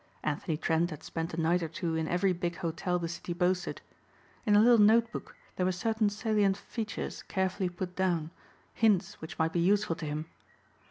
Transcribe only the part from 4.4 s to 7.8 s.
In a little note book there were certain salient features carefully